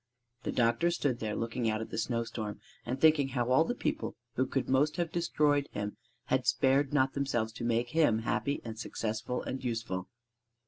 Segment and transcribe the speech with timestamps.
[0.41, 4.15] The doctor stood there, looking out at the snowstorm and thinking how all the people
[4.33, 8.79] who could most have destroyed him had spared not themselves to make him happy and
[8.79, 10.07] successful and useful.